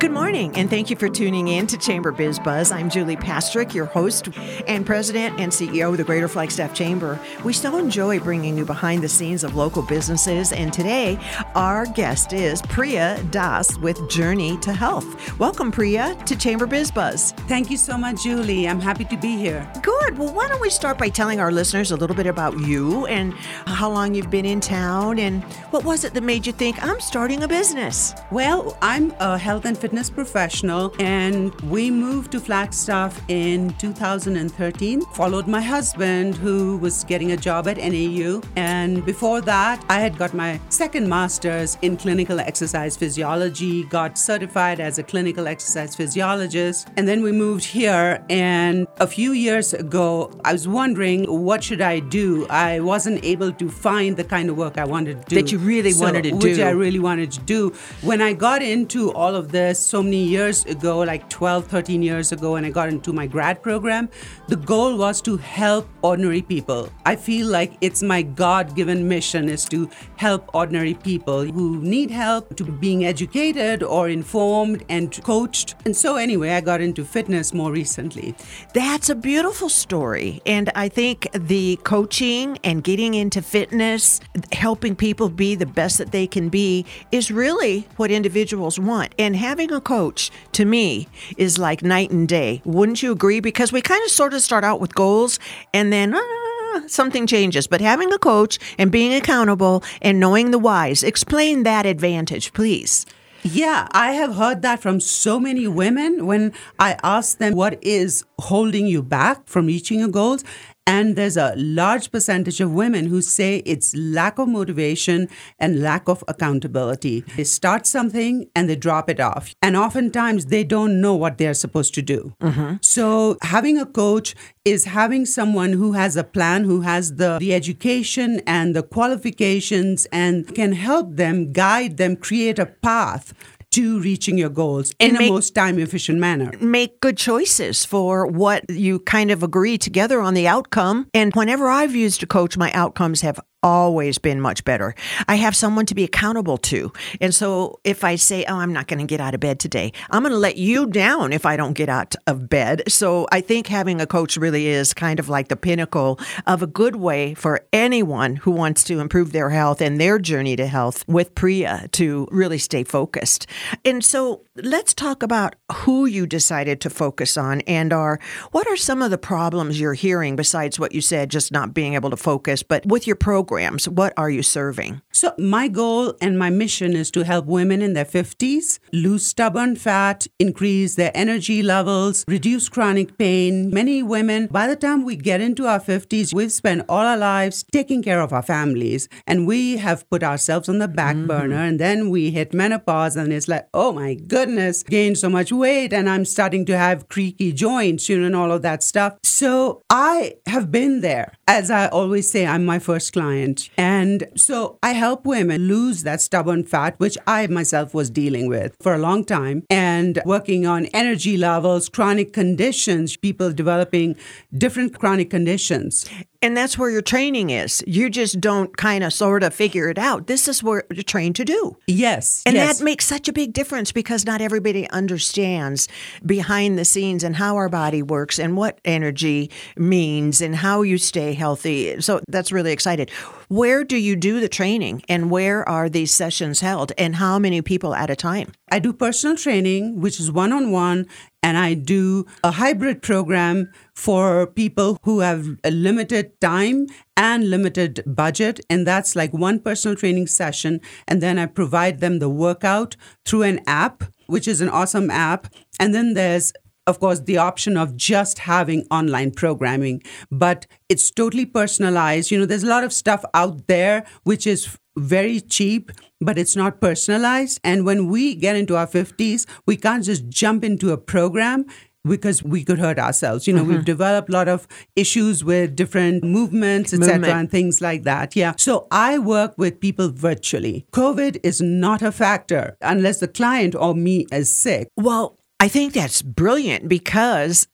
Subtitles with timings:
[0.00, 2.72] Good morning, and thank you for tuning in to Chamber Biz Buzz.
[2.72, 4.30] I'm Julie Pastrick, your host
[4.66, 7.20] and president and CEO of the Greater Flagstaff Chamber.
[7.44, 11.18] We so enjoy bringing you behind the scenes of local businesses, and today
[11.54, 15.38] our guest is Priya Dass with Journey to Health.
[15.38, 17.32] Welcome, Priya, to Chamber Biz Buzz.
[17.46, 18.66] Thank you so much, Julie.
[18.66, 19.70] I'm happy to be here.
[19.82, 20.16] Good.
[20.16, 23.34] Well, why don't we start by telling our listeners a little bit about you and
[23.66, 27.00] how long you've been in town, and what was it that made you think I'm
[27.00, 28.14] starting a business?
[28.30, 35.02] Well, I'm a health and fitness professional, and we moved to Flagstaff in 2013.
[35.14, 40.16] Followed my husband, who was getting a job at NAU, and before that, I had
[40.16, 46.88] got my second master's in clinical exercise physiology, got certified as a clinical exercise physiologist,
[46.96, 48.24] and then we moved here.
[48.30, 52.46] And a few years ago, I was wondering what should I do.
[52.48, 55.36] I wasn't able to find the kind of work I wanted to do.
[55.36, 56.50] That you really So- wanted to which do.
[56.50, 57.72] Which I really wanted to do.
[58.02, 62.32] When I got into all of this so many years ago, like 12, 13 years
[62.32, 64.08] ago, when I got into my grad program,
[64.48, 66.90] the goal was to help ordinary people.
[67.06, 72.10] I feel like it's my God given mission is to help ordinary people who need
[72.10, 75.74] help to being educated or informed and coached.
[75.84, 78.34] And so, anyway, I got into fitness more recently.
[78.74, 80.42] That's a beautiful story.
[80.46, 84.20] And I think the coaching and getting into fitness,
[84.52, 89.14] helping people be the best that they can be, is really what individuals want.
[89.18, 92.62] And having a coach, to me, is like night and day.
[92.64, 93.40] Wouldn't you agree?
[93.40, 95.38] Because we kind of sort of start out with goals
[95.72, 96.14] and then.
[96.14, 101.64] ah, something changes, but having a coach and being accountable and knowing the whys, explain
[101.64, 103.06] that advantage, please.
[103.42, 108.24] Yeah, I have heard that from so many women when I ask them what is
[108.38, 110.44] holding you back from reaching your goals.
[110.86, 115.28] And there's a large percentage of women who say it's lack of motivation
[115.58, 117.20] and lack of accountability.
[117.36, 119.54] They start something and they drop it off.
[119.62, 122.34] And oftentimes they don't know what they're supposed to do.
[122.40, 122.76] Mm-hmm.
[122.82, 124.34] So having a coach
[124.64, 130.06] is having someone who has a plan, who has the, the education and the qualifications
[130.12, 133.32] and can help them, guide them, create a path
[133.72, 136.50] to reaching your goals And in make- a most time efficient manner.
[136.60, 141.06] make good choices for what you kind of agree together on the outcome.
[141.14, 144.94] And whenever I've used a coach, my outcomes have always been much better.
[145.28, 146.92] I have someone to be accountable to.
[147.20, 149.92] And so if I say, Oh, I'm not going to get out of bed today,
[150.10, 152.82] I'm going to let you down if I don't get out of bed.
[152.88, 156.66] So I think having a coach really is kind of like the pinnacle of a
[156.66, 161.04] good way for anyone who wants to improve their health and their journey to health
[161.06, 163.46] with Priya to really stay focused.
[163.84, 168.18] And so let's talk about who you decided to focus on and are
[168.52, 171.94] what are some of the problems you're hearing besides what you said, just not being
[171.94, 173.16] able to focus, but with your
[173.50, 175.02] programs, what are you serving?
[175.12, 179.76] So, my goal and my mission is to help women in their 50s lose stubborn
[179.76, 183.70] fat, increase their energy levels, reduce chronic pain.
[183.70, 187.64] Many women, by the time we get into our 50s, we've spent all our lives
[187.72, 191.26] taking care of our families and we have put ourselves on the back mm.
[191.26, 191.56] burner.
[191.56, 195.92] And then we hit menopause and it's like, oh my goodness, gained so much weight
[195.92, 199.18] and I'm starting to have creaky joints, you know, and all of that stuff.
[199.24, 201.32] So, I have been there.
[201.48, 203.39] As I always say, I'm my first client.
[203.76, 208.76] And so I help women lose that stubborn fat, which I myself was dealing with
[208.80, 214.16] for a long time, and working on energy levels, chronic conditions, people developing
[214.56, 216.08] different chronic conditions.
[216.42, 217.84] And that's where your training is.
[217.86, 220.26] You just don't kind of sort of figure it out.
[220.26, 221.76] This is what you're trained to do.
[221.86, 222.42] Yes.
[222.46, 222.78] And yes.
[222.78, 225.86] that makes such a big difference because not everybody understands
[226.24, 230.96] behind the scenes and how our body works and what energy means and how you
[230.96, 232.00] stay healthy.
[232.00, 233.10] So that's really excited.
[233.50, 237.60] Where do you do the training and where are these sessions held and how many
[237.62, 238.52] people at a time?
[238.70, 241.08] I do personal training, which is one on one,
[241.42, 248.04] and I do a hybrid program for people who have a limited time and limited
[248.06, 248.60] budget.
[248.70, 250.80] And that's like one personal training session.
[251.08, 255.52] And then I provide them the workout through an app, which is an awesome app.
[255.80, 256.52] And then there's
[256.90, 262.30] of course, the option of just having online programming, but it's totally personalized.
[262.30, 266.56] You know, there's a lot of stuff out there which is very cheap, but it's
[266.56, 267.60] not personalized.
[267.64, 271.64] And when we get into our 50s, we can't just jump into a program
[272.04, 273.46] because we could hurt ourselves.
[273.46, 273.84] You know, we've mm-hmm.
[273.84, 274.66] developed a lot of
[274.96, 277.38] issues with different movements, etc., Movement.
[277.38, 278.34] and things like that.
[278.34, 278.54] Yeah.
[278.56, 280.86] So I work with people virtually.
[280.92, 284.88] COVID is not a factor unless the client or me is sick.
[284.96, 287.68] Well, I think that's brilliant because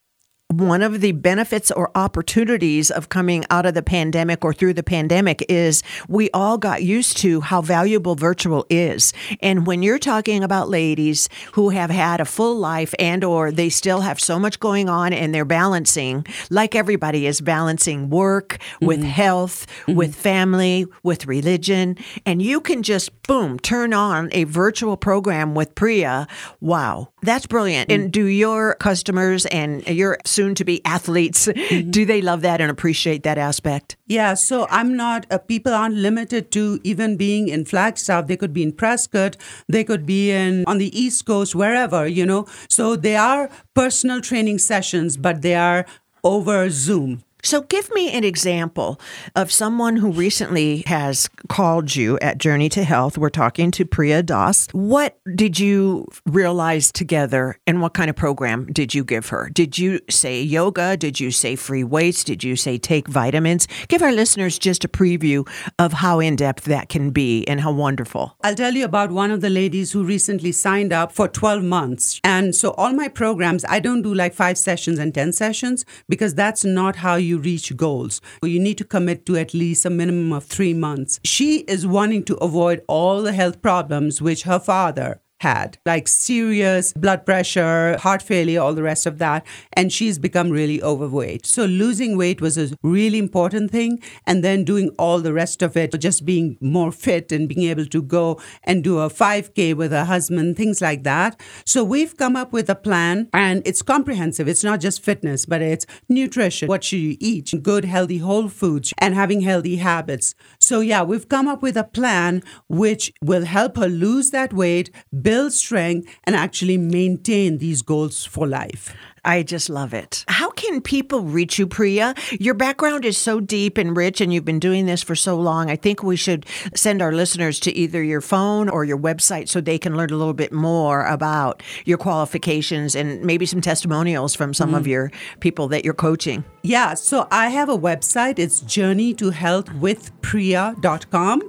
[0.51, 4.83] one of the benefits or opportunities of coming out of the pandemic or through the
[4.83, 9.13] pandemic is we all got used to how valuable virtual is.
[9.41, 13.69] And when you're talking about ladies who have had a full life and or they
[13.69, 19.01] still have so much going on and they're balancing, like everybody is balancing work with
[19.01, 19.09] mm-hmm.
[19.09, 19.95] health, mm-hmm.
[19.95, 25.75] with family, with religion, and you can just boom, turn on a virtual program with
[25.75, 26.29] Priya.
[26.61, 27.09] Wow.
[27.23, 27.91] That's brilliant.
[27.91, 28.13] And mm.
[28.13, 31.49] do your customers and your soon to be athletes,
[31.97, 33.97] do they love that and appreciate that aspect?
[34.07, 38.27] Yeah, so I'm not, uh, people aren't limited to even being in Flagstaff.
[38.27, 39.37] They could be in Prescott,
[39.69, 42.47] they could be in on the East Coast, wherever, you know.
[42.69, 45.87] So they are personal training sessions, but they are
[46.23, 47.23] over Zoom.
[47.47, 49.01] So, give me an example
[49.37, 53.17] of someone who recently has called you at Journey to Health.
[53.17, 54.67] We're talking to Priya Dass.
[54.73, 59.49] What did you realize together and what kind of program did you give her?
[59.55, 60.97] Did you say yoga?
[60.97, 62.25] Did you say free weights?
[62.25, 63.69] Did you say take vitamins?
[63.87, 65.49] Give our listeners just a preview
[65.79, 68.37] of how in depth that can be and how wonderful.
[68.43, 72.21] I'll tell you about one of the ladies who recently signed up for 12 months.
[72.25, 76.35] And so, all my programs, I don't do like five sessions and 10 sessions because
[76.35, 78.21] that's not how you reach goals.
[78.43, 81.21] You need to commit to at least a minimum of three months.
[81.25, 86.93] She is wanting to avoid all the health problems which her father had, like serious
[86.95, 89.47] blood pressure, heart failure, all the rest of that.
[89.73, 91.47] And she's become really overweight.
[91.47, 94.03] So losing weight was a really important thing.
[94.27, 97.87] And then doing all the rest of it, just being more fit and being able
[97.87, 101.41] to go and do a 5K with her husband, things like that.
[101.65, 104.49] So we've come up with a plan and it's comprehensive.
[104.49, 106.69] It's not just fitness, but it's nutrition.
[106.69, 107.53] What should you eat?
[107.63, 110.35] Good, healthy, whole foods and having healthy habits.
[110.59, 114.91] So yeah, we've come up with a plan which will help her lose that weight,
[115.27, 118.95] build strength, and actually maintain these goals for life.
[119.25, 120.25] I just love it.
[120.29, 122.15] How can people reach you, Priya?
[122.39, 125.69] Your background is so deep and rich, and you've been doing this for so long.
[125.69, 126.47] I think we should
[126.77, 130.17] send our listeners to either your phone or your website so they can learn a
[130.17, 134.91] little bit more about your qualifications and maybe some testimonials from some of mm.
[134.91, 136.45] your people that you're coaching.
[136.63, 138.39] Yeah, so I have a website.
[138.39, 141.43] It's journeytohealthwithpriya.com.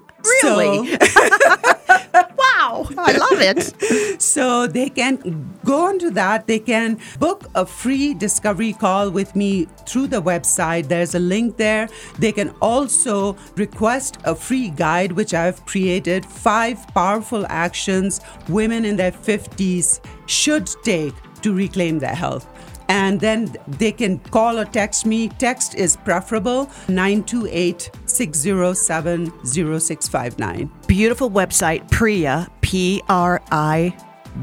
[0.44, 0.98] Really?
[2.82, 3.74] wow, I love it.
[4.22, 6.48] So they can go onto that.
[6.48, 10.88] They can book a free discovery call with me through the website.
[10.88, 11.88] There's a link there.
[12.20, 18.96] They can also request a free guide, which I've created five powerful actions women in
[18.96, 22.48] their 50s should take to reclaim their health.
[22.90, 25.30] And then they can call or text me.
[25.30, 30.72] Text is preferable 928 607 0659.
[30.88, 33.96] Beautiful website, Priya, P R I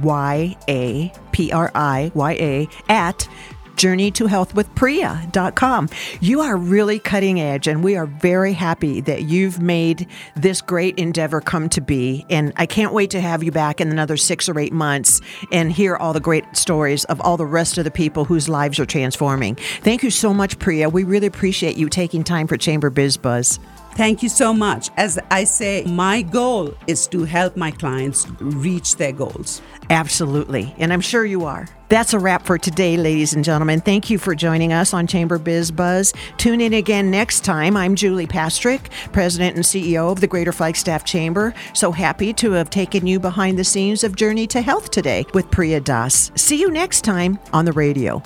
[0.03, 3.29] Y A, P R I Y A, at
[3.77, 5.89] journeytohealthwithpriya.com.
[6.21, 10.07] You are really cutting edge, and we are very happy that you've made
[10.37, 12.25] this great endeavor come to be.
[12.31, 15.21] And I can't wait to have you back in another six or eight months
[15.53, 18.79] and hear all the great stories of all the rest of the people whose lives
[18.79, 19.57] are transforming.
[19.83, 20.89] Thank you so much, Priya.
[20.89, 23.59] We really appreciate you taking time for Chamber Biz Buzz.
[23.97, 24.91] Thank you so much.
[24.97, 29.63] As I say, my goal is to help my clients reach their goals.
[29.89, 30.75] Absolutely.
[30.79, 31.69] And I'm sure you are.
[31.91, 33.81] That's a wrap for today, ladies and gentlemen.
[33.81, 36.13] Thank you for joining us on Chamber Biz Buzz.
[36.39, 37.77] Tune in again next time.
[37.77, 41.55] I'm Julie Pastrick, President and CEO of the Greater Flagstaff Chamber.
[41.73, 45.49] So happy to have taken you behind the scenes of Journey to Health today with
[45.53, 46.33] Priya Dass.
[46.35, 48.21] See you next time on the radio.